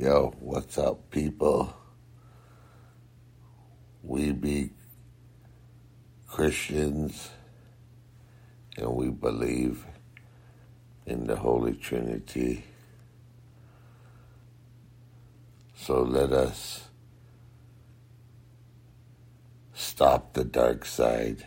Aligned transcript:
Yo, 0.00 0.32
what's 0.38 0.78
up, 0.78 1.10
people? 1.10 1.74
We 4.04 4.30
be 4.30 4.70
Christians 6.28 7.30
and 8.76 8.94
we 8.94 9.10
believe 9.10 9.84
in 11.04 11.26
the 11.26 11.34
Holy 11.34 11.74
Trinity. 11.74 12.64
So 15.74 16.02
let 16.02 16.30
us 16.30 16.90
stop 19.74 20.34
the 20.34 20.44
dark 20.44 20.84
side 20.84 21.44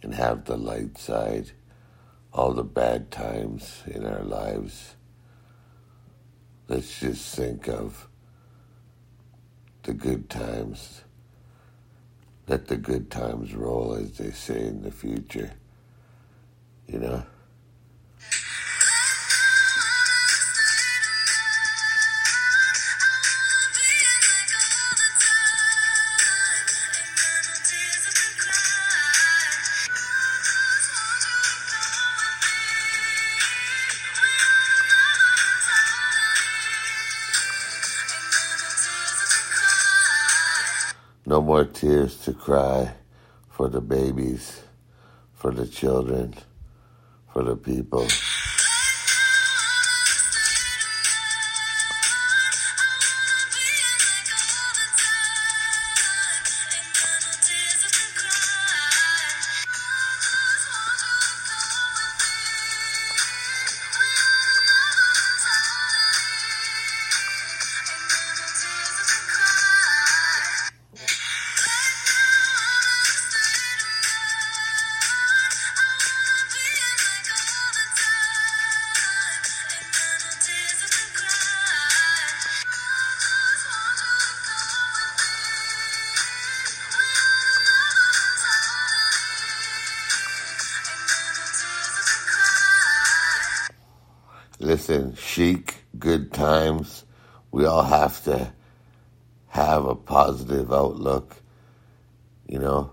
and 0.00 0.14
have 0.14 0.44
the 0.44 0.56
light 0.56 0.96
side, 0.96 1.50
all 2.32 2.52
the 2.52 2.62
bad 2.62 3.10
times 3.10 3.82
in 3.84 4.06
our 4.06 4.22
lives 4.22 4.94
Let's 6.68 6.98
just 6.98 7.36
think 7.36 7.68
of 7.68 8.08
the 9.84 9.94
good 9.94 10.28
times. 10.28 11.02
Let 12.48 12.66
the 12.66 12.76
good 12.76 13.10
times 13.10 13.54
roll, 13.54 13.94
as 13.94 14.18
they 14.18 14.30
say 14.30 14.66
in 14.66 14.82
the 14.82 14.90
future. 14.90 15.52
You 16.88 16.98
know? 16.98 17.22
No 41.28 41.42
more 41.42 41.64
tears 41.64 42.18
to 42.24 42.32
cry 42.32 42.94
for 43.50 43.68
the 43.68 43.80
babies, 43.80 44.62
for 45.34 45.50
the 45.50 45.66
children, 45.66 46.34
for 47.32 47.42
the 47.42 47.56
people. 47.56 48.06
Listen, 94.66 95.14
chic, 95.14 95.76
good 95.96 96.32
times. 96.32 97.04
We 97.52 97.66
all 97.66 97.84
have 97.84 98.24
to 98.24 98.52
have 99.46 99.84
a 99.84 99.94
positive 99.94 100.72
outlook. 100.72 101.36
You 102.48 102.58
know, 102.58 102.90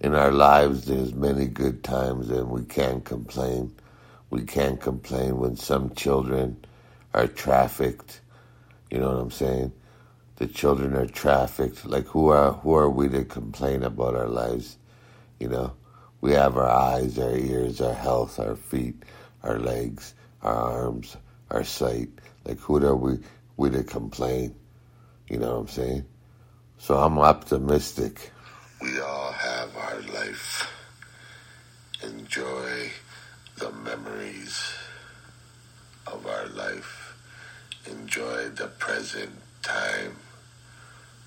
in 0.00 0.14
our 0.14 0.30
lives, 0.30 0.84
there's 0.84 1.14
many 1.14 1.46
good 1.46 1.82
times, 1.82 2.28
and 2.28 2.50
we 2.50 2.62
can't 2.62 3.06
complain. 3.06 3.74
We 4.28 4.42
can't 4.42 4.78
complain 4.78 5.38
when 5.38 5.56
some 5.56 5.94
children 5.94 6.62
are 7.14 7.26
trafficked. 7.26 8.20
You 8.90 8.98
know 8.98 9.08
what 9.08 9.22
I'm 9.22 9.30
saying? 9.30 9.72
The 10.36 10.46
children 10.46 10.94
are 10.94 11.06
trafficked. 11.06 11.86
Like 11.86 12.04
who 12.08 12.28
are 12.28 12.52
who 12.52 12.74
are 12.74 12.90
we 12.90 13.08
to 13.08 13.24
complain 13.24 13.82
about 13.82 14.14
our 14.14 14.28
lives? 14.28 14.76
You 15.40 15.48
know, 15.48 15.72
we 16.20 16.32
have 16.32 16.58
our 16.58 16.68
eyes, 16.68 17.18
our 17.18 17.34
ears, 17.34 17.80
our 17.80 17.94
health, 17.94 18.38
our 18.38 18.56
feet, 18.56 19.04
our 19.42 19.58
legs 19.58 20.12
our 20.42 20.84
arms, 20.86 21.16
our 21.50 21.64
sight. 21.64 22.08
Like, 22.44 22.58
who 22.58 22.84
are 22.84 22.96
we, 22.96 23.18
we 23.56 23.70
to 23.70 23.82
complain? 23.82 24.54
You 25.28 25.38
know 25.38 25.54
what 25.54 25.60
I'm 25.60 25.68
saying? 25.68 26.04
So 26.78 26.96
I'm 26.96 27.18
optimistic. 27.18 28.30
We 28.80 29.00
all 29.00 29.32
have 29.32 29.76
our 29.76 30.00
life. 30.02 30.72
Enjoy 32.02 32.90
the 33.56 33.72
memories 33.72 34.72
of 36.06 36.26
our 36.26 36.46
life. 36.48 37.16
Enjoy 37.90 38.48
the 38.50 38.68
present 38.78 39.32
time, 39.62 40.16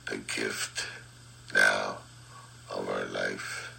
the 0.10 0.18
gift 0.18 0.88
now 1.54 1.98
of 2.74 2.88
our 2.88 3.06
life, 3.06 3.74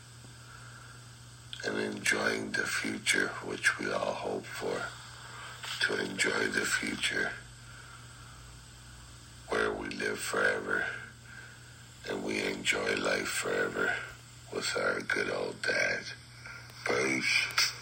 and 1.65 1.79
enjoying 1.79 2.51
the 2.53 2.67
future 2.67 3.29
which 3.47 3.79
we 3.79 3.91
all 3.91 4.13
hope 4.13 4.45
for 4.45 4.83
to 5.83 6.01
enjoy 6.01 6.47
the 6.47 6.65
future 6.65 7.33
where 9.49 9.73
we 9.73 9.89
live 9.89 10.17
forever 10.17 10.85
and 12.09 12.23
we 12.23 12.41
enjoy 12.41 12.95
life 12.95 13.27
forever 13.27 13.93
with 14.55 14.77
our 14.77 15.01
good 15.01 15.29
old 15.33 15.61
dad. 15.63 16.03
Peace. 16.87 17.73